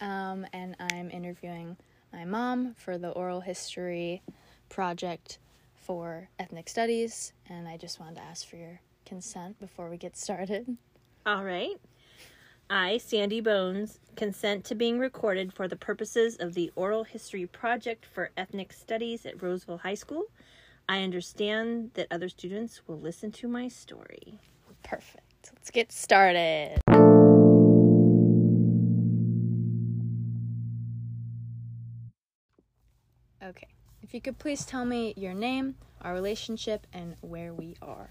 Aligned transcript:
Um, 0.00 0.46
and 0.52 0.76
I'm 0.78 1.10
interviewing 1.10 1.76
my 2.12 2.24
mom 2.24 2.74
for 2.74 2.98
the 2.98 3.10
oral 3.10 3.40
history 3.40 4.22
project 4.68 5.38
for 5.74 6.28
ethnic 6.38 6.68
studies. 6.68 7.32
And 7.48 7.68
I 7.68 7.76
just 7.76 8.00
wanted 8.00 8.16
to 8.16 8.22
ask 8.22 8.48
for 8.48 8.56
your 8.56 8.80
consent 9.04 9.58
before 9.60 9.90
we 9.90 9.96
get 9.96 10.16
started. 10.16 10.76
All 11.26 11.44
right. 11.44 11.76
I, 12.70 12.98
Sandy 12.98 13.40
Bones, 13.40 14.00
consent 14.16 14.64
to 14.64 14.74
being 14.74 14.98
recorded 14.98 15.52
for 15.52 15.68
the 15.68 15.76
purposes 15.76 16.36
of 16.38 16.54
the 16.54 16.72
Oral 16.76 17.04
History 17.04 17.46
Project 17.46 18.06
for 18.06 18.30
Ethnic 18.36 18.72
Studies 18.72 19.26
at 19.26 19.42
Roseville 19.42 19.78
High 19.78 19.94
School. 19.94 20.24
I 20.88 21.02
understand 21.02 21.90
that 21.94 22.08
other 22.10 22.28
students 22.28 22.82
will 22.86 22.98
listen 22.98 23.32
to 23.32 23.48
my 23.48 23.68
story. 23.68 24.38
Perfect. 24.82 25.50
Let's 25.52 25.70
get 25.70 25.92
started. 25.92 26.80
If 34.14 34.18
you 34.18 34.22
could 34.22 34.38
please 34.38 34.64
tell 34.64 34.84
me 34.84 35.12
your 35.16 35.34
name, 35.34 35.74
our 36.00 36.14
relationship, 36.14 36.86
and 36.92 37.16
where 37.20 37.52
we 37.52 37.74
are. 37.82 38.10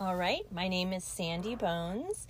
All 0.00 0.16
right. 0.16 0.50
My 0.50 0.68
name 0.68 0.94
is 0.94 1.04
Sandy 1.04 1.54
Bones, 1.54 2.26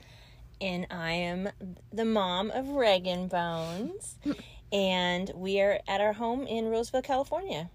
and 0.60 0.84
I 0.91 1.12
am 1.12 1.51
the 1.93 2.05
mom 2.05 2.51
of 2.51 2.70
Reagan 2.70 3.29
Bones, 3.29 4.16
and 4.73 5.30
we 5.37 5.60
are 5.60 5.79
at 5.87 6.01
our 6.01 6.15
home 6.15 6.45
in 6.48 6.70
Roseville, 6.70 7.02
California. 7.02 7.71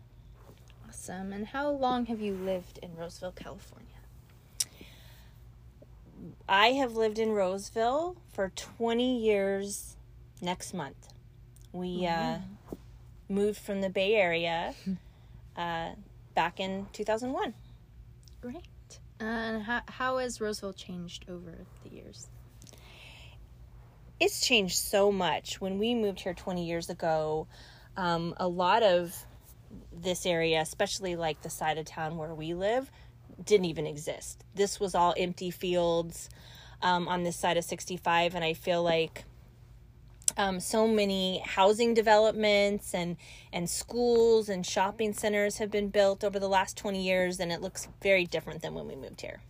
Awesome. 0.90 1.32
And 1.32 1.48
how 1.48 1.70
long 1.70 2.08
have 2.08 2.20
you 2.20 2.34
lived 2.34 2.80
in 2.84 2.94
Roseville, 2.98 3.32
California? 3.32 3.88
I 6.50 6.74
have 6.74 6.98
lived 6.98 7.18
in 7.18 7.30
Roseville 7.30 8.18
for 8.34 8.52
20 8.54 9.22
years 9.22 9.96
next 10.42 10.74
month. 10.74 11.14
We 11.72 12.06
uh, 12.06 12.40
moved 13.30 13.60
from 13.60 13.82
the 13.82 13.90
Bay 13.90 14.16
Area 14.16 14.74
uh, 15.56 15.92
back 16.34 16.60
in 16.60 16.88
2001. 16.94 17.54
Great. 18.42 18.64
And 19.20 19.64
how, 19.64 19.82
how 19.88 20.18
has 20.18 20.40
Roseville 20.40 20.74
changed 20.74 21.26
over 21.30 21.66
the 21.84 21.90
years? 21.90 22.30
It's 24.20 24.46
changed 24.46 24.78
so 24.78 25.12
much. 25.12 25.62
When 25.62 25.80
we 25.80 25.94
moved 25.94 26.22
here 26.22 26.34
20 26.34 26.66
years 26.66 26.90
ago, 26.90 27.48
um, 27.96 28.34
a 28.38 28.48
lot 28.48 28.84
of 28.84 29.16
this 29.94 30.26
area, 30.26 30.62
especially 30.62 31.16
like 31.16 31.42
the 31.42 31.50
side 31.50 31.78
of 31.78 31.86
town 31.86 32.18
where 32.18 32.34
we 32.34 32.54
live, 32.54 32.92
didn't 33.44 33.66
even 33.66 33.86
exist. 33.86 34.44
This 34.56 34.80
was 34.80 34.96
all 34.96 35.14
empty 35.18 35.52
fields 35.52 36.30
um, 36.82 37.08
on 37.08 37.24
this 37.24 37.38
side 37.38 37.58
of 37.58 37.64
65, 37.64 38.36
and 38.36 38.44
I 38.44 38.54
feel 38.54 38.84
like 38.84 39.26
um, 40.38 40.60
so 40.60 40.88
many 40.88 41.40
housing 41.46 41.94
developments 41.94 42.94
and 42.94 43.18
and 43.52 43.70
schools 43.70 44.50
and 44.50 44.66
shopping 44.66 45.14
centers 45.14 45.58
have 45.58 45.72
been 45.72 45.90
built 45.90 46.24
over 46.24 46.40
the 46.40 46.48
last 46.50 46.78
20 46.78 47.02
years, 47.02 47.40
and 47.40 47.52
it 47.52 47.62
looks 47.62 47.88
very 48.02 48.26
different 48.26 48.62
than 48.62 48.74
when 48.74 48.88
we 48.88 48.96
moved 48.96 49.22
here. 49.22 49.42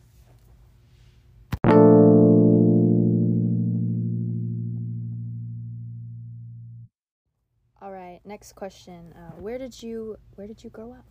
All 7.81 7.91
right. 7.91 8.19
Next 8.25 8.53
question. 8.53 9.13
Uh, 9.15 9.31
where 9.39 9.57
did 9.57 9.81
you 9.81 10.17
Where 10.35 10.47
did 10.47 10.63
you 10.63 10.69
grow 10.69 10.93
up? 10.93 11.05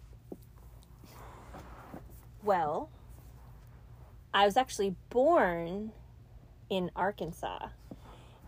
Well, 2.42 2.90
I 4.32 4.44
was 4.44 4.56
actually 4.56 4.94
born 5.10 5.92
in 6.70 6.90
Arkansas, 6.94 7.68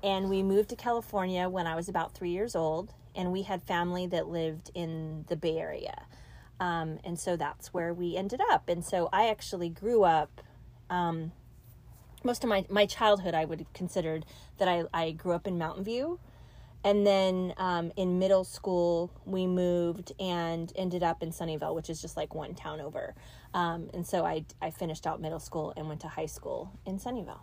and 0.03 0.31
we 0.31 0.43
moved 0.43 0.71
to 0.71 0.77
California 0.77 1.49
when 1.49 1.67
I 1.67 1.77
was 1.77 1.89
about 1.89 2.15
three 2.15 2.31
years 2.31 2.57
old, 2.57 2.95
and 3.15 3.33
we 3.33 3.43
had 3.43 3.63
family 3.63 4.07
that 4.09 4.29
lived 4.29 4.71
in 4.75 5.25
the 5.29 5.37
Bay 5.37 5.59
Area. 5.59 6.07
Um, 6.61 6.99
and 7.05 7.19
so 7.19 7.37
that's 7.37 7.73
where 7.73 7.93
we 7.93 8.17
ended 8.17 8.41
up. 8.51 8.69
And 8.69 8.85
so 8.85 9.09
I 9.13 9.29
actually 9.29 9.71
grew 9.71 10.05
up, 10.05 10.43
um, 10.91 11.33
most 12.23 12.45
of 12.45 12.51
my, 12.51 12.67
my 12.69 12.85
childhood, 12.85 13.35
I 13.35 13.47
would 13.47 13.61
have 13.61 13.73
considered 13.73 14.27
that 14.59 14.69
I, 14.69 14.85
I 14.93 15.11
grew 15.13 15.33
up 15.33 15.47
in 15.47 15.57
Mountain 15.57 15.85
View. 15.85 16.21
And 16.83 17.07
then 17.07 17.53
um, 17.59 17.93
in 17.97 18.19
middle 18.19 18.45
school, 18.45 19.11
we 19.27 19.47
moved 19.47 20.13
and 20.19 20.73
ended 20.77 21.03
up 21.03 21.23
in 21.23 21.31
Sunnyvale, 21.31 21.75
which 21.75 21.91
is 21.91 22.01
just 22.01 22.17
like 22.17 22.35
one 22.35 22.55
town 22.55 22.81
over. 22.81 23.15
Um, 23.53 23.91
and 23.93 24.07
so 24.07 24.25
I, 24.25 24.45
I 24.63 24.71
finished 24.71 25.07
out 25.07 25.21
middle 25.21 25.41
school 25.41 25.75
and 25.77 25.89
went 25.89 26.01
to 26.01 26.09
high 26.09 26.27
school 26.27 26.73
in 26.87 26.99
Sunnyvale. 26.99 27.41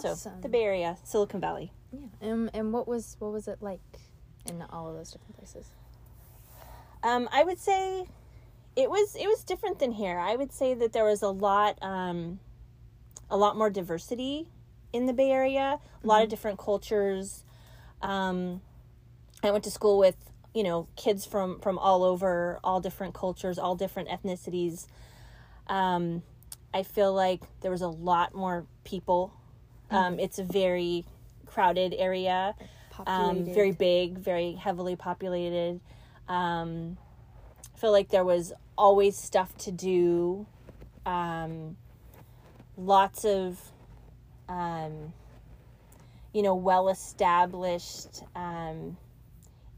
So 0.00 0.16
the 0.42 0.48
Bay 0.48 0.64
Area, 0.64 0.98
Silicon 1.04 1.40
Valley. 1.40 1.72
Yeah. 1.92 2.06
And 2.20 2.50
and 2.52 2.72
what 2.72 2.88
was 2.88 3.16
what 3.18 3.32
was 3.32 3.48
it 3.48 3.58
like 3.60 3.80
in 4.48 4.62
all 4.70 4.88
of 4.88 4.96
those 4.96 5.10
different 5.10 5.36
places? 5.36 5.68
Um, 7.02 7.28
I 7.32 7.44
would 7.44 7.58
say 7.58 8.06
it 8.76 8.90
was 8.90 9.14
it 9.14 9.26
was 9.26 9.44
different 9.44 9.78
than 9.78 9.92
here. 9.92 10.18
I 10.18 10.36
would 10.36 10.52
say 10.52 10.74
that 10.74 10.92
there 10.92 11.04
was 11.04 11.22
a 11.22 11.28
lot 11.28 11.78
um, 11.82 12.40
a 13.30 13.36
lot 13.36 13.56
more 13.56 13.70
diversity 13.70 14.48
in 14.92 15.06
the 15.06 15.12
Bay 15.12 15.30
Area. 15.30 15.78
A 16.02 16.06
lot 16.06 16.22
of 16.22 16.28
different 16.28 16.58
cultures. 16.58 17.44
Um, 18.02 18.60
I 19.42 19.50
went 19.50 19.64
to 19.64 19.70
school 19.70 19.98
with 19.98 20.16
you 20.54 20.62
know 20.62 20.88
kids 20.96 21.24
from 21.26 21.60
from 21.60 21.78
all 21.78 22.02
over, 22.02 22.58
all 22.64 22.80
different 22.80 23.14
cultures, 23.14 23.58
all 23.58 23.76
different 23.76 24.08
ethnicities. 24.08 24.86
Um, 25.68 26.22
I 26.72 26.82
feel 26.82 27.12
like 27.12 27.42
there 27.60 27.70
was 27.70 27.82
a 27.82 27.88
lot 27.88 28.34
more 28.34 28.66
people. 28.84 29.32
Um, 29.90 30.18
it's 30.18 30.38
a 30.38 30.44
very 30.44 31.04
crowded 31.46 31.94
area 31.96 32.54
um, 33.06 33.44
very 33.44 33.72
big, 33.72 34.18
very 34.18 34.52
heavily 34.52 34.96
populated. 34.96 35.80
Um, 36.28 36.96
I 37.74 37.78
feel 37.78 37.92
like 37.92 38.10
there 38.10 38.24
was 38.24 38.52
always 38.78 39.16
stuff 39.16 39.56
to 39.58 39.72
do. 39.72 40.46
Um, 41.04 41.76
lots 42.76 43.24
of, 43.24 43.60
um, 44.48 45.12
you 46.32 46.42
know, 46.42 46.54
well 46.54 46.88
established 46.88 48.22
um, 48.34 48.96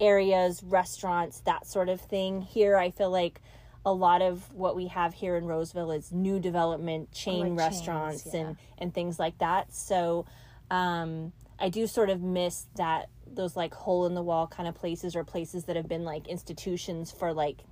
areas, 0.00 0.62
restaurants, 0.62 1.41
that 1.41 1.67
sort 1.67 1.88
of 1.88 2.00
thing. 2.00 2.43
Here, 2.43 2.77
I 2.77 2.91
feel 2.91 3.11
like 3.11 3.41
a 3.87 3.93
lot 3.93 4.21
of 4.21 4.53
what 4.53 4.75
we 4.75 4.89
have 4.89 5.15
here 5.15 5.37
in 5.37 5.45
Roseville 5.47 5.93
is 5.93 6.11
new 6.11 6.41
development, 6.41 7.13
chain 7.13 7.39
like 7.39 7.47
chains, 7.47 7.59
restaurants, 7.59 8.27
yeah. 8.27 8.41
and 8.41 8.57
and 8.79 8.93
things 8.93 9.19
like 9.19 9.39
that. 9.39 9.73
So 9.73 10.27
um, 10.73 11.33
I 11.61 11.69
do 11.69 11.87
sort 11.87 12.11
of 12.11 12.21
miss 12.21 12.67
that 12.75 13.09
those 13.27 13.57
like 13.57 13.73
hole 13.73 14.05
in 14.07 14.15
the 14.15 14.23
wall 14.23 14.49
kind 14.49 14.69
of 14.69 14.75
places 14.75 15.15
or 15.15 15.23
places 15.23 15.65
that 15.65 15.77
have 15.77 15.89
been 15.89 16.05
like 16.05 16.27
institutions 16.27 17.13
for 17.13 17.33
like 17.33 17.63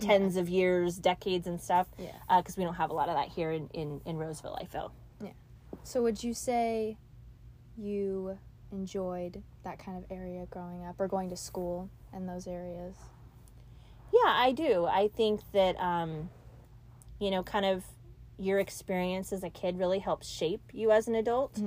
tens 0.00 0.36
of 0.36 0.48
years, 0.48 0.98
decades, 0.98 1.46
and 1.46 1.60
stuff. 1.60 1.86
Yeah. 1.98 2.10
Because 2.36 2.56
we 2.56 2.64
don't 2.64 2.74
have 2.74 2.90
a 2.90 2.94
lot 2.94 3.08
of 3.08 3.14
that 3.14 3.28
here 3.28 3.52
in 3.52 3.68
in, 3.68 4.00
in 4.04 4.16
Roseville. 4.16 4.58
I 4.60 4.64
feel. 4.64 4.92
Yeah. 5.22 5.30
So 5.84 6.02
would 6.02 6.24
you 6.24 6.34
say 6.34 6.96
you 7.76 8.36
enjoyed 8.72 9.40
that 9.62 9.78
kind 9.78 9.96
of 9.96 10.04
area 10.10 10.46
growing 10.50 10.84
up 10.84 10.96
or 10.98 11.06
going 11.06 11.30
to 11.30 11.36
school 11.36 11.90
in 12.12 12.26
those 12.26 12.48
areas? 12.48 12.96
Yeah, 14.14 14.30
I 14.30 14.52
do. 14.52 14.86
I 14.86 15.08
think 15.08 15.40
that 15.52 15.76
um, 15.80 16.30
you 17.18 17.30
know, 17.30 17.42
kind 17.42 17.64
of 17.64 17.84
your 18.38 18.58
experience 18.58 19.32
as 19.32 19.42
a 19.42 19.50
kid 19.50 19.78
really 19.78 19.98
helps 19.98 20.28
shape 20.28 20.62
you 20.72 20.90
as 20.90 21.08
an 21.08 21.14
adult. 21.14 21.58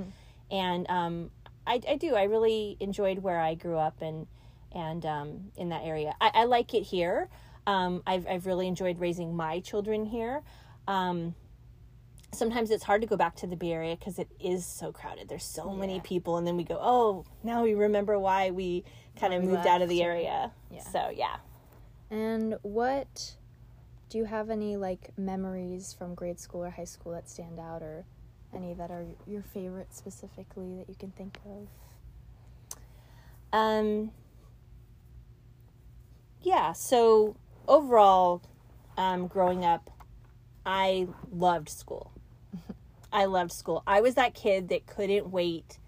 And 0.50 0.88
um, 0.88 1.30
I, 1.66 1.80
I 1.86 1.96
do. 1.96 2.14
I 2.14 2.24
really 2.24 2.76
enjoyed 2.80 3.18
where 3.18 3.40
I 3.40 3.54
grew 3.54 3.76
up 3.76 4.00
and 4.00 4.26
and 4.72 5.04
um, 5.04 5.50
in 5.56 5.70
that 5.70 5.82
area. 5.84 6.14
I, 6.20 6.30
I 6.34 6.44
like 6.44 6.74
it 6.74 6.82
here. 6.82 7.28
Um, 7.66 8.02
I've 8.06 8.26
I've 8.26 8.46
really 8.46 8.66
enjoyed 8.66 8.98
raising 8.98 9.36
my 9.36 9.60
children 9.60 10.06
here. 10.06 10.42
Um, 10.86 11.34
sometimes 12.32 12.70
it's 12.70 12.84
hard 12.84 13.02
to 13.02 13.06
go 13.06 13.16
back 13.16 13.36
to 13.36 13.46
the 13.46 13.56
Bay 13.56 13.72
Area 13.72 13.96
because 13.96 14.18
it 14.18 14.28
is 14.40 14.64
so 14.64 14.92
crowded. 14.92 15.28
There's 15.28 15.44
so 15.44 15.70
many 15.72 16.00
people, 16.00 16.38
and 16.38 16.46
then 16.46 16.56
we 16.56 16.64
go, 16.64 16.78
oh, 16.80 17.24
now 17.42 17.62
we 17.62 17.74
remember 17.74 18.18
why 18.18 18.50
we 18.50 18.84
kind 19.20 19.34
of 19.34 19.42
moved 19.42 19.66
out 19.66 19.82
of 19.82 19.88
the 19.88 20.02
area. 20.02 20.52
yeah. 20.70 20.80
So 20.80 21.10
yeah. 21.14 21.36
And 22.10 22.56
what 22.62 23.36
do 24.08 24.18
you 24.18 24.24
have 24.24 24.50
any 24.50 24.76
like 24.76 25.10
memories 25.18 25.92
from 25.92 26.14
grade 26.14 26.40
school 26.40 26.64
or 26.64 26.70
high 26.70 26.84
school 26.84 27.12
that 27.12 27.28
stand 27.28 27.58
out 27.58 27.82
or 27.82 28.04
any 28.54 28.72
that 28.74 28.90
are 28.90 29.04
your 29.26 29.42
favorite 29.42 29.94
specifically 29.94 30.76
that 30.78 30.88
you 30.88 30.94
can 30.98 31.10
think 31.10 31.38
of? 31.44 31.68
Um, 33.52 34.12
yeah, 36.42 36.72
so 36.72 37.36
overall, 37.66 38.42
um, 38.96 39.26
growing 39.26 39.64
up, 39.64 39.90
I 40.64 41.08
loved 41.30 41.68
school. 41.68 42.12
I 43.12 43.26
loved 43.26 43.52
school. 43.52 43.82
I 43.86 44.00
was 44.00 44.14
that 44.14 44.34
kid 44.34 44.68
that 44.68 44.86
couldn't 44.86 45.30
wait 45.30 45.78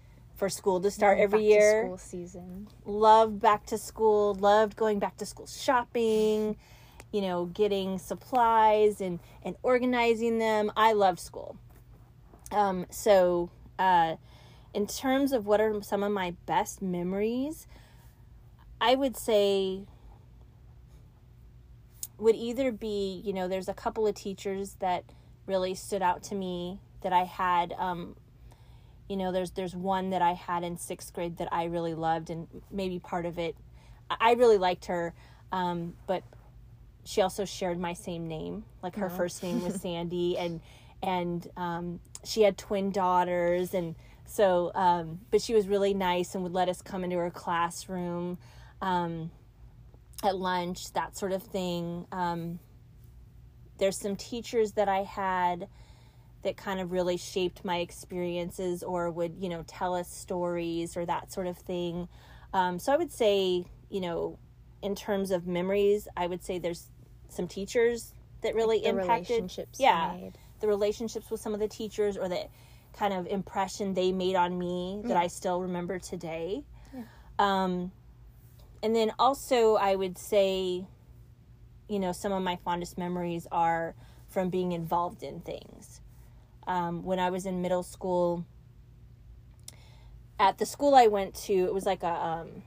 for 0.41 0.49
school 0.49 0.81
to 0.81 0.89
start 0.89 1.19
every 1.19 1.37
Back 1.37 1.45
to 1.45 1.53
year. 1.53 1.83
school 1.83 1.97
season. 1.99 2.67
Loved 2.83 3.39
back 3.39 3.67
to 3.67 3.77
school, 3.77 4.33
loved 4.33 4.75
going 4.75 4.97
back 4.97 5.15
to 5.17 5.25
school 5.27 5.45
shopping, 5.45 6.57
you 7.11 7.21
know, 7.21 7.45
getting 7.45 7.99
supplies 7.99 9.01
and, 9.01 9.19
and 9.43 9.55
organizing 9.61 10.39
them. 10.39 10.71
I 10.75 10.93
loved 10.93 11.19
school. 11.19 11.57
Um, 12.51 12.87
so, 12.89 13.51
uh, 13.77 14.15
in 14.73 14.87
terms 14.87 15.31
of 15.31 15.45
what 15.45 15.61
are 15.61 15.79
some 15.83 16.01
of 16.01 16.11
my 16.11 16.33
best 16.47 16.81
memories, 16.81 17.67
I 18.81 18.95
would 18.95 19.15
say 19.15 19.83
would 22.17 22.35
either 22.35 22.71
be, 22.71 23.21
you 23.23 23.31
know, 23.31 23.47
there's 23.47 23.69
a 23.69 23.75
couple 23.75 24.07
of 24.07 24.15
teachers 24.15 24.77
that 24.79 25.03
really 25.45 25.75
stood 25.75 26.01
out 26.01 26.23
to 26.23 26.35
me 26.35 26.79
that 27.01 27.13
I 27.13 27.25
had 27.25 27.73
um, 27.73 28.15
you 29.11 29.17
know 29.17 29.33
there's 29.33 29.51
there's 29.51 29.75
one 29.75 30.11
that 30.11 30.21
i 30.21 30.31
had 30.31 30.63
in 30.63 30.77
sixth 30.77 31.11
grade 31.11 31.35
that 31.35 31.49
i 31.51 31.65
really 31.65 31.93
loved 31.93 32.29
and 32.29 32.47
maybe 32.71 32.97
part 32.97 33.25
of 33.25 33.37
it 33.37 33.57
i 34.09 34.31
really 34.31 34.57
liked 34.57 34.85
her 34.85 35.13
um, 35.51 35.93
but 36.07 36.23
she 37.03 37.21
also 37.21 37.43
shared 37.43 37.77
my 37.77 37.91
same 37.91 38.25
name 38.29 38.63
like 38.81 38.95
her 38.95 39.07
oh. 39.07 39.17
first 39.17 39.43
name 39.43 39.61
was 39.61 39.75
sandy 39.81 40.37
and 40.37 40.61
and 41.03 41.47
um, 41.57 41.99
she 42.23 42.41
had 42.43 42.57
twin 42.57 42.89
daughters 42.89 43.73
and 43.73 43.95
so 44.25 44.71
um, 44.75 45.19
but 45.29 45.41
she 45.41 45.53
was 45.53 45.67
really 45.67 45.93
nice 45.93 46.33
and 46.33 46.43
would 46.43 46.53
let 46.53 46.69
us 46.69 46.81
come 46.81 47.03
into 47.03 47.17
her 47.17 47.31
classroom 47.31 48.37
um, 48.81 49.29
at 50.23 50.37
lunch 50.37 50.93
that 50.93 51.17
sort 51.17 51.33
of 51.33 51.43
thing 51.43 52.05
um, 52.13 52.59
there's 53.77 53.97
some 53.97 54.15
teachers 54.15 54.71
that 54.71 54.87
i 54.87 55.03
had 55.03 55.67
that 56.43 56.57
kind 56.57 56.79
of 56.79 56.91
really 56.91 57.17
shaped 57.17 57.63
my 57.63 57.77
experiences 57.77 58.83
or 58.83 59.11
would 59.11 59.35
you 59.39 59.49
know 59.49 59.63
tell 59.67 59.93
us 59.95 60.11
stories 60.11 60.97
or 60.97 61.05
that 61.05 61.31
sort 61.31 61.47
of 61.47 61.57
thing. 61.57 62.07
Um, 62.53 62.79
so 62.79 62.91
i 62.91 62.97
would 62.97 63.11
say 63.11 63.65
you 63.89 64.01
know 64.01 64.37
in 64.81 64.93
terms 64.95 65.31
of 65.31 65.47
memories 65.47 66.07
i 66.17 66.27
would 66.27 66.43
say 66.43 66.59
there's 66.59 66.89
some 67.29 67.47
teachers 67.47 68.13
that 68.41 68.55
really 68.55 68.79
like 68.79 68.87
impacted 68.87 69.29
relationships 69.29 69.79
yeah 69.79 70.17
the 70.59 70.67
relationships 70.67 71.31
with 71.31 71.39
some 71.39 71.53
of 71.53 71.59
the 71.59 71.67
teachers 71.67 72.17
or 72.17 72.27
the 72.27 72.47
kind 72.93 73.13
of 73.13 73.25
impression 73.27 73.93
they 73.93 74.11
made 74.11 74.35
on 74.35 74.57
me 74.57 75.01
that 75.05 75.15
i 75.15 75.27
still 75.27 75.61
remember 75.61 75.97
today. 75.97 76.63
Yeah. 76.93 77.03
um, 77.39 77.91
and 78.83 78.95
then 78.95 79.13
also 79.17 79.75
i 79.75 79.95
would 79.95 80.17
say 80.17 80.85
you 81.87 81.99
know 81.99 82.11
some 82.11 82.31
of 82.33 82.43
my 82.43 82.57
fondest 82.57 82.97
memories 82.97 83.47
are 83.51 83.95
from 84.27 84.49
being 84.49 84.73
involved 84.73 85.23
in 85.23 85.39
things 85.39 86.00
um, 86.67 87.03
when 87.03 87.19
I 87.19 87.29
was 87.29 87.45
in 87.45 87.61
middle 87.61 87.83
school. 87.83 88.45
At 90.39 90.57
the 90.57 90.65
school 90.65 90.95
I 90.95 91.07
went 91.07 91.35
to, 91.45 91.53
it 91.53 91.73
was 91.73 91.85
like 91.85 92.01
a 92.01 92.13
um, 92.13 92.63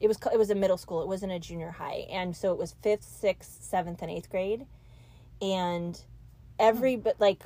it 0.00 0.08
was 0.08 0.18
it 0.32 0.38
was 0.38 0.50
a 0.50 0.54
middle 0.54 0.78
school. 0.78 1.02
It 1.02 1.08
wasn't 1.08 1.32
a 1.32 1.38
junior 1.38 1.70
high, 1.70 2.06
and 2.10 2.34
so 2.34 2.52
it 2.52 2.58
was 2.58 2.74
fifth, 2.82 3.04
sixth, 3.04 3.62
seventh, 3.62 4.02
and 4.02 4.10
eighth 4.10 4.30
grade, 4.30 4.66
and 5.42 6.00
every 6.58 6.96
but 6.96 7.20
like 7.20 7.44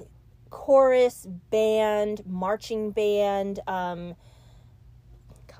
chorus, 0.51 1.27
band, 1.51 2.23
marching 2.27 2.93
band. 2.93 3.61
Um, 3.67 4.15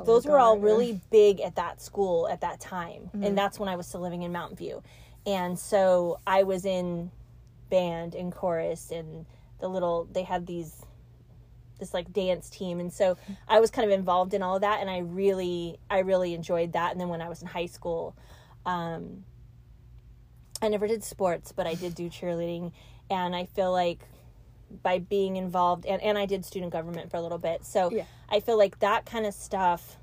those 0.05 0.27
were 0.27 0.39
all 0.39 0.59
really 0.59 1.01
big 1.11 1.41
at 1.41 1.55
that 1.57 1.81
school 1.81 2.29
at 2.29 2.41
that 2.41 2.61
time, 2.61 3.03
mm-hmm. 3.03 3.25
and 3.25 3.39
that's 3.39 3.59
when 3.59 3.69
I 3.69 3.77
was 3.77 3.87
still 3.87 4.01
living 4.01 4.23
in 4.23 4.33
Mountain 4.33 4.57
View, 4.57 4.83
and 5.27 5.59
so 5.59 6.21
I 6.27 6.45
was 6.45 6.65
in 6.65 7.11
band 7.71 8.15
and 8.15 8.33
chorus 8.33 8.91
and 8.91 9.27
the 9.61 9.69
little 9.69 10.09
they 10.13 10.23
had 10.23 10.47
these 10.47 10.85
this 11.79 11.93
like 11.93 12.13
dance 12.13 12.49
team. 12.49 12.81
And 12.81 12.93
so 12.93 13.17
I 13.49 13.61
was 13.61 13.71
kind 13.71 13.91
of 13.91 13.97
involved 13.97 14.33
in 14.35 14.43
all 14.43 14.57
of 14.57 14.61
that 14.63 14.81
and 14.81 14.89
I 14.89 14.99
really 14.99 15.79
I 15.91 16.01
really 16.01 16.35
enjoyed 16.35 16.73
that. 16.73 16.93
And 16.93 17.01
then 17.01 17.09
when 17.09 17.21
I 17.21 17.29
was 17.29 17.43
in 17.43 17.49
high 17.49 17.67
school 17.67 18.17
um 18.67 19.25
I 20.63 20.69
never 20.69 20.87
did 20.87 21.03
sports 21.05 21.53
but 21.53 21.67
I 21.67 21.75
did 21.75 21.95
do 21.95 22.09
cheerleading. 22.09 22.73
And 23.11 23.35
I 23.35 23.47
feel 23.47 23.73
like 23.73 24.01
by 24.83 24.99
being 24.99 25.37
involved 25.37 25.87
and, 25.87 26.03
and 26.03 26.17
I 26.19 26.27
did 26.27 26.45
student 26.45 26.73
government 26.73 27.11
for 27.11 27.17
a 27.17 27.23
little 27.23 27.39
bit. 27.39 27.65
So 27.65 27.91
yeah. 27.91 28.05
I 28.29 28.41
feel 28.41 28.59
like 28.59 28.79
that 28.81 29.07
kind 29.07 29.27
of 29.27 29.35
stuff 29.35 29.97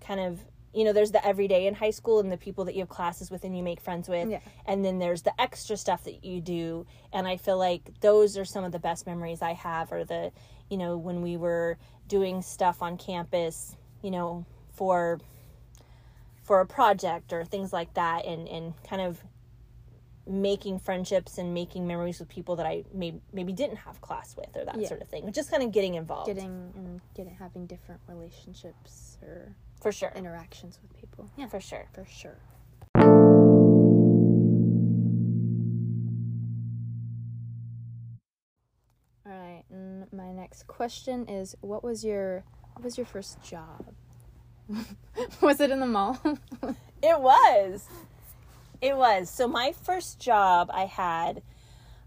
kind 0.00 0.20
of 0.20 0.40
you 0.74 0.84
know, 0.84 0.92
there's 0.92 1.10
the 1.10 1.24
everyday 1.26 1.66
in 1.66 1.74
high 1.74 1.90
school 1.90 2.20
and 2.20 2.32
the 2.32 2.36
people 2.36 2.64
that 2.64 2.74
you 2.74 2.80
have 2.80 2.88
classes 2.88 3.30
with 3.30 3.44
and 3.44 3.56
you 3.56 3.62
make 3.62 3.80
friends 3.80 4.08
with. 4.08 4.30
Yeah. 4.30 4.40
And 4.66 4.84
then 4.84 4.98
there's 4.98 5.22
the 5.22 5.38
extra 5.40 5.76
stuff 5.76 6.04
that 6.04 6.24
you 6.24 6.40
do. 6.40 6.86
And 7.12 7.28
I 7.28 7.36
feel 7.36 7.58
like 7.58 8.00
those 8.00 8.38
are 8.38 8.44
some 8.44 8.64
of 8.64 8.72
the 8.72 8.78
best 8.78 9.06
memories 9.06 9.42
I 9.42 9.52
have, 9.52 9.92
or 9.92 10.04
the, 10.04 10.32
you 10.70 10.76
know, 10.76 10.96
when 10.96 11.20
we 11.20 11.36
were 11.36 11.76
doing 12.08 12.42
stuff 12.42 12.82
on 12.82 12.96
campus, 12.96 13.76
you 14.02 14.10
know, 14.10 14.46
for 14.72 15.20
for 16.42 16.60
a 16.60 16.66
project 16.66 17.32
or 17.32 17.44
things 17.44 17.72
like 17.72 17.94
that 17.94 18.24
and 18.24 18.48
and 18.48 18.74
kind 18.82 19.02
of 19.02 19.22
making 20.26 20.78
friendships 20.78 21.38
and 21.38 21.52
making 21.52 21.86
memories 21.86 22.20
with 22.20 22.28
people 22.28 22.56
that 22.56 22.66
I 22.66 22.84
may, 22.94 23.14
maybe 23.32 23.52
didn't 23.52 23.76
have 23.78 24.00
class 24.00 24.36
with 24.36 24.56
or 24.56 24.64
that 24.64 24.80
yeah. 24.80 24.88
sort 24.88 25.02
of 25.02 25.08
thing. 25.08 25.30
Just 25.32 25.50
kind 25.50 25.62
of 25.62 25.72
getting 25.72 25.94
involved. 25.94 26.26
Getting 26.26 26.72
and 26.76 27.00
getting 27.14 27.34
having 27.34 27.66
different 27.66 28.00
relationships 28.06 29.18
or 29.22 29.54
for 29.80 29.90
sure. 29.90 30.12
Interactions 30.14 30.78
with 30.80 30.96
people. 30.98 31.30
Yeah. 31.36 31.48
For 31.48 31.60
sure. 31.60 31.88
For 31.92 32.04
sure. 32.04 32.38
All 39.26 39.32
right. 39.32 39.64
And 39.70 40.12
my 40.12 40.32
next 40.32 40.66
question 40.68 41.26
is 41.28 41.56
what 41.60 41.82
was 41.82 42.04
your 42.04 42.44
what 42.74 42.84
was 42.84 42.96
your 42.96 43.06
first 43.06 43.42
job? 43.42 43.92
was 45.40 45.60
it 45.60 45.70
in 45.70 45.80
the 45.80 45.86
mall? 45.86 46.18
it 47.02 47.20
was. 47.20 47.88
It 48.82 48.96
was. 48.96 49.30
So 49.30 49.46
my 49.46 49.72
first 49.84 50.18
job 50.18 50.68
I 50.74 50.86
had 50.86 51.42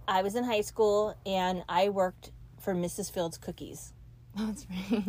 I 0.08 0.22
was 0.22 0.36
in 0.36 0.44
high 0.44 0.62
school 0.62 1.18
and 1.26 1.64
I 1.70 1.90
worked 1.90 2.32
for 2.60 2.76
Mrs. 2.76 3.12
Fields 3.12 3.38
Cookies. 3.38 3.94
That's 4.36 4.68
right. 4.70 5.04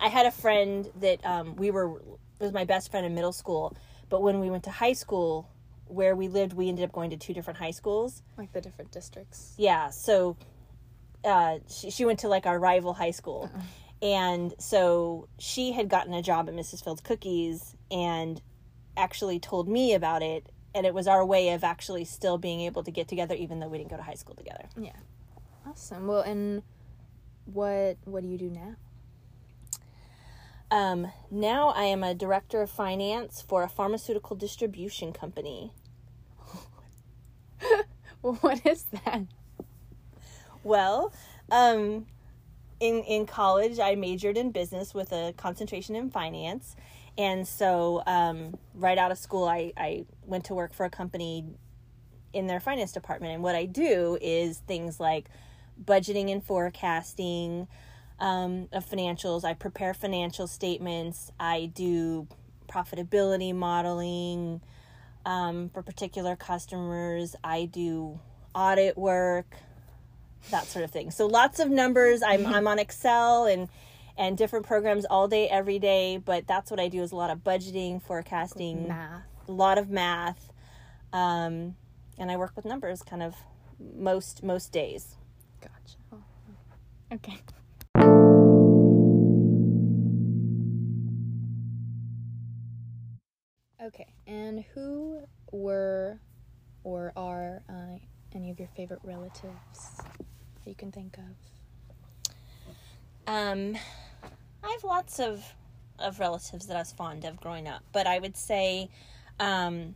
I 0.00 0.08
had 0.08 0.26
a 0.26 0.30
friend 0.32 0.90
that 1.00 1.24
um, 1.24 1.54
we 1.56 1.70
were 1.70 2.02
was 2.40 2.52
my 2.52 2.64
best 2.64 2.90
friend 2.90 3.06
in 3.06 3.14
middle 3.14 3.32
school, 3.32 3.76
but 4.08 4.20
when 4.20 4.40
we 4.40 4.50
went 4.50 4.64
to 4.64 4.70
high 4.70 4.92
school, 4.92 5.48
where 5.86 6.16
we 6.16 6.26
lived, 6.26 6.52
we 6.52 6.68
ended 6.68 6.84
up 6.84 6.92
going 6.92 7.10
to 7.10 7.16
two 7.16 7.32
different 7.32 7.58
high 7.58 7.70
schools, 7.70 8.22
like 8.36 8.52
the 8.52 8.60
different 8.60 8.90
districts. 8.90 9.54
Yeah, 9.56 9.90
so 9.90 10.36
uh, 11.24 11.58
she 11.68 11.90
she 11.90 12.04
went 12.04 12.18
to 12.20 12.28
like 12.28 12.46
our 12.46 12.58
rival 12.58 12.94
high 12.94 13.12
school, 13.12 13.48
uh-uh. 13.54 14.06
and 14.06 14.54
so 14.58 15.28
she 15.38 15.72
had 15.72 15.88
gotten 15.88 16.12
a 16.12 16.22
job 16.22 16.48
at 16.48 16.54
Mrs. 16.54 16.82
Fields 16.82 17.00
Cookies 17.00 17.76
and 17.90 18.42
actually 18.96 19.38
told 19.38 19.68
me 19.68 19.94
about 19.94 20.22
it, 20.22 20.48
and 20.74 20.84
it 20.86 20.94
was 20.94 21.06
our 21.06 21.24
way 21.24 21.50
of 21.50 21.62
actually 21.62 22.04
still 22.04 22.38
being 22.38 22.60
able 22.60 22.82
to 22.82 22.90
get 22.90 23.08
together, 23.08 23.34
even 23.34 23.60
though 23.60 23.68
we 23.68 23.78
didn't 23.78 23.90
go 23.90 23.96
to 23.96 24.02
high 24.02 24.14
school 24.14 24.34
together. 24.34 24.64
Yeah, 24.76 24.96
awesome. 25.66 26.06
Well, 26.06 26.20
and 26.20 26.62
what 27.46 27.96
what 28.04 28.22
do 28.22 28.28
you 28.28 28.38
do 28.38 28.50
now? 28.50 28.76
Um, 30.70 31.12
now 31.30 31.68
I 31.68 31.84
am 31.84 32.02
a 32.02 32.14
director 32.14 32.60
of 32.62 32.70
finance 32.70 33.40
for 33.40 33.62
a 33.62 33.68
pharmaceutical 33.68 34.34
distribution 34.34 35.12
company. 35.12 35.72
what 38.20 38.66
is 38.66 38.84
that? 39.04 39.22
Well, 40.64 41.12
um, 41.50 42.06
in 42.80 43.02
in 43.04 43.26
college, 43.26 43.78
I 43.78 43.94
majored 43.94 44.36
in 44.36 44.50
business 44.50 44.94
with 44.94 45.12
a 45.12 45.34
concentration 45.36 45.94
in 45.94 46.10
finance, 46.10 46.74
and 47.16 47.46
so 47.46 48.02
um, 48.06 48.58
right 48.74 48.98
out 48.98 49.10
of 49.12 49.18
school, 49.18 49.46
I 49.46 49.72
I 49.76 50.06
went 50.24 50.44
to 50.46 50.54
work 50.54 50.74
for 50.74 50.84
a 50.84 50.90
company 50.90 51.46
in 52.32 52.46
their 52.46 52.60
finance 52.60 52.92
department, 52.92 53.34
and 53.34 53.42
what 53.42 53.54
I 53.54 53.66
do 53.66 54.18
is 54.20 54.58
things 54.58 54.98
like 54.98 55.28
budgeting 55.82 56.30
and 56.30 56.44
forecasting 56.44 57.68
um, 58.20 58.68
of 58.72 58.88
financials. 58.88 59.44
I 59.44 59.54
prepare 59.54 59.94
financial 59.94 60.46
statements. 60.46 61.30
I 61.38 61.70
do 61.74 62.26
profitability 62.68 63.54
modeling 63.54 64.60
um, 65.26 65.70
for 65.72 65.82
particular 65.82 66.36
customers. 66.36 67.36
I 67.44 67.66
do 67.66 68.20
audit 68.54 68.96
work, 68.96 69.56
that 70.50 70.66
sort 70.66 70.84
of 70.84 70.90
thing. 70.90 71.10
So 71.10 71.26
lots 71.26 71.58
of 71.60 71.70
numbers. 71.70 72.22
I'm 72.22 72.46
I'm 72.46 72.66
on 72.66 72.78
Excel 72.78 73.46
and 73.46 73.68
and 74.16 74.36
different 74.38 74.66
programs 74.66 75.04
all 75.04 75.28
day, 75.28 75.48
every 75.48 75.78
day. 75.78 76.16
But 76.16 76.46
that's 76.46 76.70
what 76.70 76.80
I 76.80 76.88
do 76.88 77.02
is 77.02 77.12
a 77.12 77.16
lot 77.16 77.30
of 77.30 77.38
budgeting, 77.38 78.02
forecasting, 78.02 78.88
math, 78.88 79.22
a 79.48 79.52
lot 79.52 79.78
of 79.78 79.90
math, 79.90 80.52
um, 81.12 81.76
and 82.18 82.30
I 82.30 82.36
work 82.36 82.52
with 82.56 82.64
numbers 82.64 83.02
kind 83.02 83.22
of 83.22 83.34
most 83.96 84.42
most 84.42 84.72
days. 84.72 85.16
Gotcha. 85.60 85.96
Oh. 86.12 86.22
Okay. 87.12 87.38
Okay, 93.82 94.06
and 94.26 94.64
who 94.74 95.26
were 95.52 96.18
or 96.84 97.12
are 97.16 97.62
uh, 97.68 97.98
any 98.34 98.50
of 98.50 98.58
your 98.58 98.68
favorite 98.68 99.00
relatives 99.02 99.98
that 99.98 100.66
you 100.66 100.74
can 100.74 100.90
think 100.90 101.18
of? 101.18 101.24
Um, 103.26 103.76
I 103.76 103.80
have 104.74 104.84
lots 104.84 105.20
of 105.20 105.44
of 105.98 106.18
relatives 106.18 106.66
that 106.66 106.76
I 106.76 106.80
was 106.80 106.92
fond 106.92 107.24
of 107.24 107.40
growing 107.40 107.68
up, 107.68 107.82
but 107.92 108.06
I 108.06 108.18
would 108.18 108.36
say 108.36 108.90
um, 109.38 109.94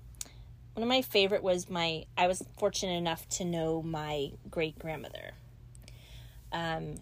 one 0.75 0.83
of 0.83 0.89
my 0.89 1.03
favorite 1.03 1.43
was 1.43 1.69
my. 1.69 2.05
I 2.17 2.29
was 2.29 2.43
fortunate 2.59 2.97
enough 2.97 3.29
to 3.31 3.45
know 3.45 3.83
my 3.83 4.31
great 4.51 4.79
grandmother. 4.79 5.33
Um, 6.53 6.95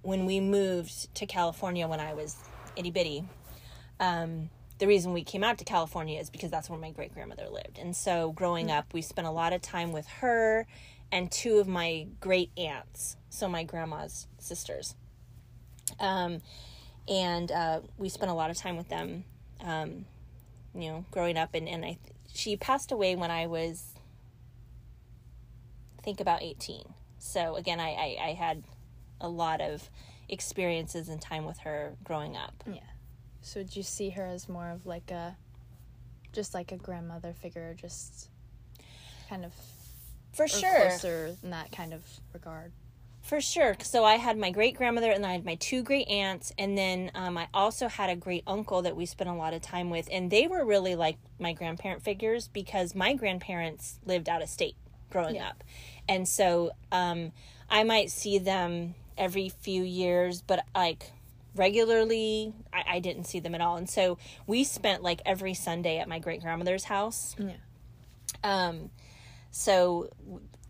when 0.00 0.26
we 0.26 0.40
moved 0.40 1.14
to 1.14 1.26
California 1.26 1.86
when 1.86 2.00
I 2.00 2.14
was 2.14 2.36
itty 2.74 2.90
bitty, 2.90 3.24
um, 4.00 4.48
the 4.78 4.86
reason 4.86 5.12
we 5.12 5.22
came 5.22 5.44
out 5.44 5.58
to 5.58 5.64
California 5.64 6.18
is 6.18 6.30
because 6.30 6.50
that's 6.50 6.68
where 6.68 6.78
my 6.78 6.90
great 6.90 7.14
grandmother 7.14 7.48
lived. 7.48 7.78
And 7.78 7.94
so 7.94 8.32
growing 8.32 8.70
up, 8.70 8.92
we 8.94 9.02
spent 9.02 9.28
a 9.28 9.30
lot 9.30 9.52
of 9.52 9.60
time 9.62 9.92
with 9.92 10.06
her 10.08 10.66
and 11.12 11.30
two 11.30 11.58
of 11.58 11.68
my 11.68 12.06
great 12.20 12.50
aunts, 12.56 13.16
so 13.28 13.48
my 13.48 13.64
grandma's 13.64 14.26
sisters. 14.38 14.96
Um, 16.02 16.42
and 17.08 17.50
uh, 17.50 17.80
we 17.96 18.08
spent 18.10 18.30
a 18.30 18.34
lot 18.34 18.50
of 18.50 18.56
time 18.56 18.76
with 18.76 18.88
them, 18.88 19.24
um, 19.60 20.04
you 20.74 20.90
know, 20.90 21.04
growing 21.10 21.38
up. 21.38 21.54
And, 21.54 21.68
and 21.68 21.84
I, 21.84 21.98
she 22.32 22.56
passed 22.56 22.92
away 22.92 23.16
when 23.16 23.30
I 23.30 23.46
was, 23.46 23.94
I 25.98 26.02
think, 26.02 26.20
about 26.20 26.42
18. 26.42 26.82
So 27.18 27.56
again, 27.56 27.80
I, 27.80 27.90
I, 27.90 28.16
I 28.28 28.32
had 28.34 28.64
a 29.20 29.28
lot 29.28 29.60
of 29.60 29.88
experiences 30.28 31.08
and 31.08 31.20
time 31.20 31.44
with 31.44 31.58
her 31.58 31.94
growing 32.04 32.36
up. 32.36 32.64
Yeah. 32.66 32.80
So 33.40 33.62
do 33.62 33.70
you 33.74 33.82
see 33.82 34.10
her 34.10 34.26
as 34.26 34.48
more 34.48 34.70
of 34.70 34.86
like 34.86 35.10
a, 35.10 35.36
just 36.32 36.54
like 36.54 36.72
a 36.72 36.76
grandmother 36.76 37.32
figure, 37.32 37.74
just 37.80 38.28
kind 39.28 39.44
of 39.44 39.52
For 40.32 40.44
or 40.44 40.48
sure. 40.48 40.86
closer 40.88 41.36
in 41.42 41.50
that 41.50 41.70
kind 41.72 41.92
of 41.92 42.02
regard? 42.32 42.72
For 43.22 43.40
sure. 43.40 43.76
So 43.80 44.04
I 44.04 44.16
had 44.16 44.36
my 44.36 44.50
great 44.50 44.76
grandmother 44.76 45.10
and 45.10 45.24
I 45.24 45.32
had 45.32 45.44
my 45.44 45.54
two 45.54 45.82
great 45.82 46.08
aunts. 46.08 46.52
And 46.58 46.76
then 46.76 47.10
um, 47.14 47.38
I 47.38 47.48
also 47.54 47.88
had 47.88 48.10
a 48.10 48.16
great 48.16 48.42
uncle 48.46 48.82
that 48.82 48.96
we 48.96 49.06
spent 49.06 49.30
a 49.30 49.34
lot 49.34 49.54
of 49.54 49.62
time 49.62 49.90
with. 49.90 50.08
And 50.10 50.30
they 50.30 50.48
were 50.48 50.64
really 50.64 50.96
like 50.96 51.16
my 51.38 51.52
grandparent 51.52 52.02
figures 52.02 52.48
because 52.48 52.94
my 52.94 53.14
grandparents 53.14 54.00
lived 54.04 54.28
out 54.28 54.42
of 54.42 54.48
state 54.48 54.74
growing 55.10 55.36
Yeah. 55.36 55.50
up. 55.50 55.64
And 56.08 56.26
so 56.28 56.72
um, 56.90 57.32
I 57.70 57.84
might 57.84 58.10
see 58.10 58.38
them 58.38 58.94
every 59.16 59.48
few 59.50 59.82
years, 59.84 60.42
but 60.42 60.64
like 60.74 61.12
regularly, 61.54 62.52
I, 62.72 62.96
I 62.96 62.98
didn't 62.98 63.24
see 63.24 63.38
them 63.38 63.54
at 63.54 63.60
all. 63.60 63.76
And 63.76 63.88
so 63.88 64.18
we 64.46 64.64
spent 64.64 65.02
like 65.02 65.22
every 65.24 65.54
Sunday 65.54 65.98
at 65.98 66.08
my 66.08 66.18
great 66.18 66.42
grandmother's 66.42 66.84
house. 66.84 67.36
Yeah. 67.38 67.52
Um, 68.42 68.90
so, 69.50 70.08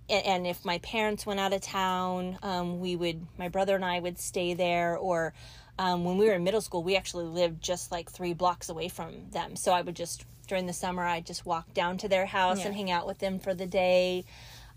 and, 0.09 0.27
and 0.27 0.47
if 0.47 0.65
my 0.65 0.79
parents 0.79 1.25
went 1.27 1.41
out 1.41 1.53
of 1.53 1.61
town, 1.61 2.39
um, 2.43 2.81
we 2.81 2.97
would, 2.97 3.27
my 3.39 3.49
brother 3.49 3.75
and 3.75 3.85
I 3.85 4.01
would 4.01 4.19
stay 4.19 4.55
there. 4.55 4.97
Or 4.97 5.33
um, 5.79 6.05
when 6.05 6.19
we 6.19 6.27
were 6.27 6.35
in 6.35 6.45
middle 6.45 6.61
school, 6.61 6.83
we 6.83 6.97
actually 6.97 7.27
lived 7.27 7.63
just 7.63 7.91
like 7.93 8.11
three 8.11 8.35
blocks 8.35 8.69
away 8.69 8.89
from 8.89 9.31
them. 9.31 9.57
So 9.57 9.73
I 9.73 9.83
would 9.83 9.97
just, 9.97 10.25
during 10.47 10.67
the 10.67 10.73
summer, 10.73 11.05
I'd 11.05 11.27
just 11.27 11.47
walk 11.47 11.73
down 11.73 11.99
to 11.99 12.09
their 12.09 12.27
house 12.27 12.61
Yeah. 12.61 12.67
and 12.67 12.77
hang 12.77 12.91
out 12.91 13.07
with 13.07 13.19
them 13.19 13.39
for 13.39 13.55
the 13.55 13.67
day. 13.67 14.25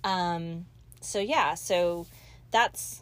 Um, 0.04 0.66
so 1.02 1.20
yeah, 1.20 1.56
so 1.56 2.08
that's, 2.52 3.02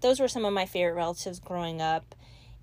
those 0.00 0.20
were 0.20 0.28
some 0.28 0.44
of 0.44 0.52
my 0.52 0.66
favorite 0.66 0.94
relatives 0.94 1.38
growing 1.38 1.80
up. 1.80 2.14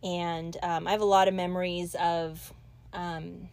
And 0.03 0.57
um, 0.63 0.87
I 0.87 0.91
have 0.91 1.01
a 1.01 1.05
lot 1.05 1.27
of 1.27 1.33
memories 1.33 1.95
of 1.95 2.53
um, 2.91 3.49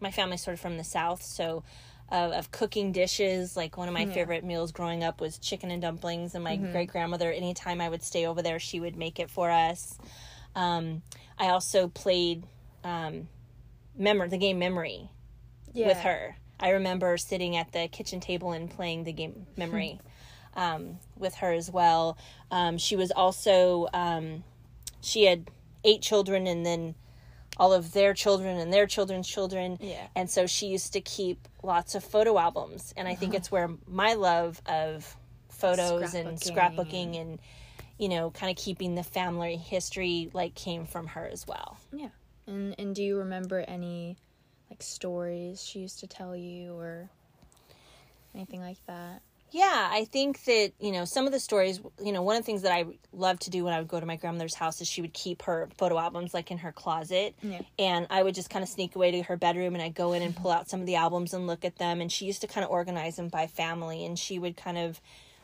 my 0.00 0.10
family 0.10 0.36
sort 0.36 0.54
of 0.54 0.60
from 0.60 0.76
the 0.76 0.84
south, 0.84 1.22
so 1.22 1.62
of, 2.10 2.32
of 2.32 2.50
cooking 2.50 2.92
dishes. 2.92 3.56
Like 3.56 3.76
one 3.76 3.88
of 3.88 3.94
my 3.94 4.06
Yeah. 4.06 4.14
favorite 4.14 4.44
meals 4.44 4.72
growing 4.72 5.02
up 5.04 5.20
was 5.20 5.38
chicken 5.38 5.70
and 5.70 5.82
dumplings, 5.82 6.34
and 6.34 6.44
my 6.44 6.56
great 6.56 6.90
grandmother, 6.90 7.30
anytime 7.32 7.80
I 7.80 7.88
would 7.88 8.02
stay 8.02 8.26
over 8.26 8.42
there, 8.42 8.58
she 8.58 8.80
would 8.80 8.96
make 8.96 9.18
it 9.20 9.30
for 9.30 9.50
us. 9.50 9.98
Um, 10.54 11.02
I 11.38 11.48
also 11.48 11.88
played 11.88 12.44
um, 12.84 13.28
memor 13.96 14.28
the 14.28 14.38
game 14.38 14.58
Memory 14.58 15.10
Yeah. 15.72 15.88
with 15.88 15.98
her. 16.00 16.36
I 16.58 16.70
remember 16.70 17.16
sitting 17.18 17.56
at 17.56 17.72
the 17.72 17.88
kitchen 17.88 18.20
table 18.20 18.52
and 18.52 18.70
playing 18.70 19.04
the 19.04 19.12
game 19.12 19.46
Memory 19.56 20.00
um, 20.54 20.98
with 21.16 21.34
her 21.36 21.52
as 21.52 21.70
well. 21.70 22.16
Um, 22.50 22.78
she 22.78 22.96
was 22.96 23.10
also 23.10 23.88
um, 23.92 24.44
she 25.02 25.24
had 25.24 25.50
eight 25.84 26.00
children 26.00 26.46
and 26.46 26.64
then 26.64 26.94
all 27.56 27.72
of 27.72 27.92
their 27.92 28.14
children 28.14 28.58
and 28.58 28.72
their 28.72 28.86
children's 28.86 29.28
children. 29.28 29.78
Yeah. 29.80 30.06
And 30.14 30.28
so 30.28 30.46
she 30.46 30.66
used 30.66 30.92
to 30.92 31.00
keep 31.00 31.48
lots 31.62 31.94
of 31.94 32.04
photo 32.04 32.38
albums, 32.38 32.92
and 32.96 33.08
I 33.08 33.14
think 33.14 33.30
uh-huh. 33.30 33.38
it's 33.38 33.50
where 33.50 33.70
my 33.86 34.14
love 34.14 34.60
of 34.66 35.16
photos 35.48 36.14
and 36.14 36.38
Scrapbooking. 36.38 36.76
scrapbooking 36.76 37.20
and 37.20 37.38
you 37.98 38.10
know 38.10 38.30
kind 38.30 38.50
of 38.50 38.62
keeping 38.62 38.94
the 38.94 39.02
family 39.02 39.56
history 39.56 40.28
like 40.34 40.54
came 40.54 40.86
from 40.86 41.06
her 41.08 41.26
as 41.26 41.46
well. 41.46 41.78
Yeah. 41.92 42.08
And 42.46 42.74
and 42.78 42.94
do 42.94 43.02
you 43.02 43.18
remember 43.18 43.60
any 43.60 44.16
like 44.70 44.82
stories 44.82 45.64
she 45.64 45.80
used 45.80 46.00
to 46.00 46.06
tell 46.06 46.36
you 46.36 46.74
or 46.74 47.08
anything 48.34 48.60
like 48.60 48.84
that? 48.86 49.22
Yeah, 49.52 49.88
I 49.90 50.04
think 50.04 50.44
that, 50.44 50.72
you 50.80 50.92
know, 50.92 51.04
some 51.04 51.26
of 51.26 51.32
the 51.32 51.38
stories, 51.40 51.80
you 52.02 52.12
know, 52.12 52.20
one 52.20 52.36
of 52.36 52.42
the 52.42 52.46
things 52.46 52.62
that 52.62 52.72
I 52.72 52.84
loved 53.12 53.42
to 53.42 53.50
do 53.50 53.64
when 53.64 53.72
I 53.72 53.78
would 53.78 53.88
go 53.88 54.00
to 54.00 54.04
my 54.04 54.16
grandmother's 54.16 54.54
house 54.54 54.80
is 54.80 54.88
she 54.88 55.00
would 55.00 55.14
keep 55.14 55.42
her 55.42 55.68
photo 55.78 55.98
albums 55.98 56.34
like 56.34 56.50
in 56.50 56.58
her 56.58 56.72
closet. 56.72 57.36
Yeah. 57.42 57.60
And 57.78 58.06
I 58.10 58.22
would 58.22 58.34
just 58.34 58.50
kind 58.50 58.62
of 58.62 58.68
sneak 58.68 58.96
away 58.96 59.12
to 59.12 59.22
her 59.22 59.36
bedroom 59.36 59.74
and 59.74 59.82
I'd 59.82 59.94
go 59.94 60.12
in 60.12 60.22
and 60.22 60.34
pull 60.34 60.50
out 60.50 60.68
some 60.68 60.80
of 60.80 60.86
the 60.86 60.96
albums 60.96 61.32
and 61.32 61.46
look 61.46 61.64
at 61.64 61.76
them. 61.76 62.00
And 62.00 62.10
she 62.10 62.26
used 62.26 62.40
to 62.40 62.48
kind 62.48 62.64
of 62.64 62.70
organize 62.70 63.16
them 63.16 63.28
by 63.28 63.46
family. 63.46 64.04
And 64.04 64.18
she 64.18 64.38
would 64.38 64.56
kind 64.56 64.78
of 64.78 65.00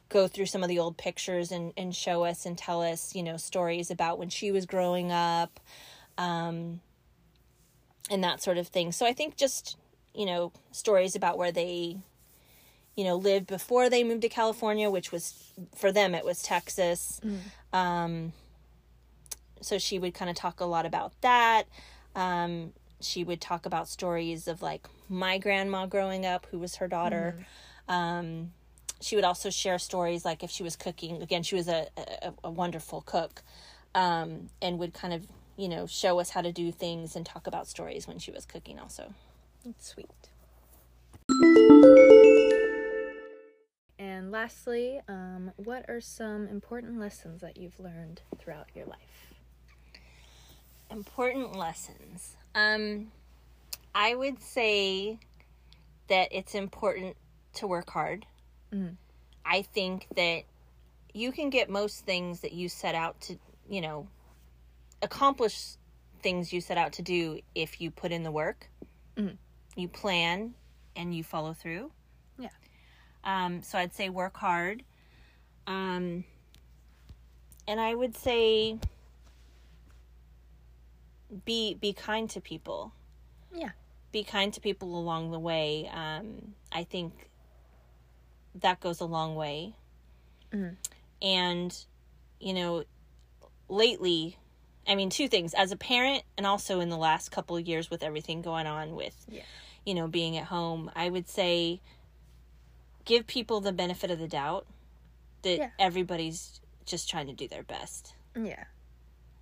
go 0.08 0.28
through 0.28 0.46
some 0.46 0.62
of 0.62 0.68
the 0.68 0.78
old 0.78 0.98
pictures 0.98 1.52
and, 1.52 1.72
and 1.76 1.94
show 1.94 2.24
us 2.24 2.44
and 2.44 2.58
tell 2.58 2.82
us, 2.82 3.14
you 3.14 3.22
know, 3.22 3.36
stories 3.36 3.90
about 3.90 4.18
when 4.18 4.28
she 4.28 4.52
was 4.52 4.66
growing 4.66 5.10
up 5.10 5.58
um, 6.18 6.80
and 8.10 8.22
that 8.22 8.42
sort 8.42 8.58
of 8.58 8.68
thing. 8.68 8.92
So 8.92 9.06
I 9.06 9.12
think 9.12 9.36
just, 9.36 9.78
you 10.14 10.26
know, 10.26 10.52
stories 10.72 11.16
about 11.16 11.38
where 11.38 11.52
they 11.52 11.96
you 12.96 13.04
know, 13.04 13.16
lived 13.16 13.46
before 13.46 13.88
they 13.88 14.04
moved 14.04 14.22
to 14.22 14.28
California, 14.28 14.90
which 14.90 15.10
was 15.12 15.52
for 15.74 15.92
them 15.92 16.14
it 16.14 16.24
was 16.24 16.42
Texas. 16.42 17.20
Um, 17.72 18.32
so 19.60 19.78
she 19.78 19.98
would 19.98 20.12
kind 20.14 20.28
of 20.30 20.36
talk 20.36 20.60
a 20.60 20.64
lot 20.64 20.84
about 20.86 21.12
that. 21.22 21.64
Um, 22.14 22.72
she 23.00 23.24
would 23.24 23.40
talk 23.40 23.64
about 23.66 23.88
stories 23.88 24.46
of 24.46 24.62
like 24.62 24.86
my 25.08 25.38
grandma 25.38 25.86
growing 25.86 26.26
up, 26.26 26.46
who 26.50 26.58
was 26.58 26.76
her 26.76 26.88
daughter. 26.88 27.34
Um, 27.88 28.52
she 29.00 29.16
would 29.16 29.24
also 29.24 29.50
share 29.50 29.78
stories 29.78 30.24
like 30.24 30.42
if 30.44 30.50
she 30.50 30.62
was 30.62 30.76
cooking. 30.76 31.22
Again, 31.22 31.42
she 31.42 31.54
was 31.56 31.68
a 31.68 31.88
a, 31.96 32.32
a 32.44 32.50
wonderful 32.50 33.00
cook, 33.02 33.42
um, 33.94 34.48
and 34.60 34.78
would 34.78 34.94
kind 34.94 35.12
of 35.14 35.26
you 35.56 35.68
know 35.68 35.86
show 35.86 36.20
us 36.20 36.30
how 36.30 36.40
to 36.42 36.52
do 36.52 36.70
things 36.70 37.16
and 37.16 37.26
talk 37.26 37.46
about 37.46 37.66
stories 37.66 38.06
when 38.06 38.18
she 38.18 38.30
was 38.30 38.44
cooking 38.46 38.78
also. 38.78 39.14
That's 39.64 39.88
sweet. 39.88 40.10
And 44.02 44.32
lastly, 44.32 45.00
um, 45.06 45.52
what 45.54 45.84
are 45.88 46.00
some 46.00 46.48
important 46.48 46.98
lessons 46.98 47.40
that 47.40 47.56
you've 47.56 47.78
learned 47.78 48.20
throughout 48.38 48.68
your 48.74 48.86
life? 48.86 48.98
important 50.90 51.56
lessons. 51.56 52.36
Um, 52.54 53.12
I 53.94 54.14
would 54.14 54.42
say 54.42 55.18
that 56.08 56.28
it's 56.30 56.54
important 56.54 57.16
to 57.54 57.66
work 57.66 57.88
hard. 57.88 58.26
Mhm. 58.70 58.96
I 59.42 59.62
think 59.62 60.06
that 60.16 60.42
you 61.14 61.32
can 61.32 61.48
get 61.48 61.70
most 61.70 62.04
things 62.04 62.40
that 62.40 62.52
you 62.52 62.68
set 62.68 62.94
out 62.94 63.18
to, 63.22 63.38
you 63.70 63.80
know, 63.80 64.06
accomplish 65.00 65.76
things 66.20 66.52
you 66.52 66.60
set 66.60 66.76
out 66.76 66.92
to 66.94 67.02
do 67.02 67.40
if 67.54 67.80
you 67.80 67.90
put 67.90 68.12
in 68.12 68.22
the 68.22 68.32
work, 68.32 68.68
Mhm. 69.16 69.38
you 69.76 69.88
plan, 69.88 70.54
and 70.94 71.16
you 71.16 71.24
follow 71.24 71.54
through. 71.54 71.90
Um, 73.24 73.62
so 73.62 73.78
I'd 73.78 73.94
say 73.94 74.08
work 74.08 74.36
hard. 74.36 74.82
Um, 75.66 76.24
and 77.68 77.80
I 77.80 77.94
would 77.94 78.16
say 78.16 78.78
be 81.44 81.74
be 81.74 81.92
kind 81.92 82.28
to 82.30 82.40
people. 82.40 82.92
Yeah. 83.54 83.70
Be 84.10 84.24
kind 84.24 84.52
to 84.54 84.60
people 84.60 84.98
along 84.98 85.30
the 85.30 85.38
way. 85.38 85.88
Um, 85.92 86.54
I 86.70 86.84
think 86.84 87.30
that 88.56 88.80
goes 88.80 89.00
a 89.00 89.04
long 89.06 89.34
way. 89.34 89.74
Mhm. 90.50 90.76
And 91.22 91.84
you 92.40 92.52
know, 92.52 92.84
lately, 93.68 94.36
I 94.86 94.96
mean, 94.96 95.10
two 95.10 95.28
things 95.28 95.54
as 95.54 95.70
a 95.70 95.76
parent, 95.76 96.24
and 96.36 96.44
also 96.44 96.80
in 96.80 96.88
the 96.88 96.96
last 96.96 97.30
couple 97.30 97.56
of 97.56 97.66
years 97.68 97.88
with 97.88 98.02
everything 98.02 98.42
going 98.42 98.66
on 98.66 98.96
with, 98.96 99.24
Yeah. 99.28 99.44
you 99.86 99.94
know, 99.94 100.08
being 100.08 100.36
at 100.36 100.46
home, 100.46 100.90
I 100.96 101.08
would 101.08 101.28
say 101.28 101.80
give 103.04 103.26
people 103.26 103.60
the 103.60 103.72
benefit 103.72 104.10
of 104.10 104.18
the 104.18 104.28
doubt 104.28 104.66
that 105.42 105.58
Yeah. 105.58 105.70
everybody's 105.78 106.60
just 106.84 107.08
trying 107.10 107.26
to 107.28 107.32
do 107.32 107.48
their 107.48 107.62
best 107.62 108.14
Yeah. 108.36 108.64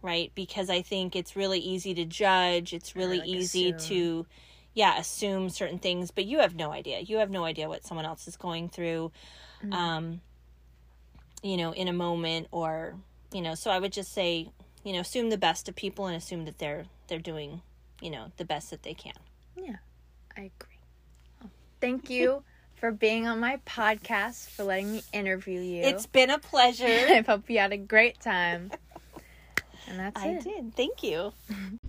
right? 0.02 0.32
Because 0.34 0.70
I 0.70 0.82
think 0.82 1.14
it's 1.16 1.36
really 1.36 1.58
easy 1.60 1.92
to 1.94 2.04
judge. 2.04 2.72
It's 2.72 2.96
really 2.96 3.18
like, 3.18 3.28
easy 3.28 3.70
assume. 3.72 3.88
to, 3.88 4.26
yeah, 4.74 4.98
assume 4.98 5.50
certain 5.50 5.78
things, 5.78 6.10
but 6.10 6.24
you 6.24 6.38
have 6.40 6.54
no 6.54 6.70
idea. 6.72 7.00
You 7.00 7.18
have 7.18 7.30
no 7.30 7.44
idea 7.44 7.68
what 7.68 7.84
someone 7.84 8.06
else 8.06 8.26
is 8.28 8.36
going 8.36 8.68
through, 8.70 9.12
Mm-hmm. 9.62 9.72
um, 9.74 10.20
you 11.42 11.56
know, 11.58 11.72
in 11.72 11.88
a 11.88 11.92
moment 11.92 12.48
or, 12.50 12.94
you 13.32 13.42
know, 13.42 13.54
so 13.54 13.70
I 13.70 13.78
would 13.78 13.92
just 13.92 14.12
say, 14.12 14.48
you 14.84 14.92
know, 14.94 15.00
assume 15.00 15.28
the 15.30 15.36
best 15.38 15.68
of 15.68 15.74
people 15.76 16.06
and 16.06 16.16
assume 16.16 16.44
that 16.46 16.58
they're, 16.58 16.86
they're 17.08 17.18
doing, 17.18 17.60
you 18.00 18.10
know, 18.10 18.32
the 18.38 18.44
best 18.46 18.70
that 18.70 18.82
they 18.82 18.94
can. 18.94 19.12
Yeah. 19.56 19.76
I 20.36 20.50
agree. 20.58 21.50
Thank 21.80 22.08
you 22.10 22.42
for 22.80 22.90
being 22.90 23.28
on 23.28 23.38
my 23.38 23.58
podcast, 23.66 24.48
for 24.48 24.64
letting 24.64 24.90
me 24.90 25.02
interview 25.12 25.60
you. 25.60 25.82
It's 25.82 26.06
been 26.06 26.30
a 26.30 26.38
pleasure. 26.38 26.86
I 26.86 27.22
hope 27.26 27.50
you 27.50 27.58
had 27.58 27.72
a 27.72 27.76
great 27.76 28.20
time. 28.20 28.72
And 29.88 29.98
that's 29.98 30.22
I 30.22 30.28
it. 30.28 30.44
did. 30.44 30.76
Thank 30.76 31.02
you. 31.02 31.32